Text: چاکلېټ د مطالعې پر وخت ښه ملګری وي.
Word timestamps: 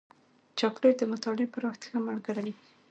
چاکلېټ 0.59 0.95
د 0.99 1.03
مطالعې 1.13 1.47
پر 1.53 1.61
وخت 1.67 1.81
ښه 1.89 1.97
ملګری 2.07 2.51
وي. 2.55 2.63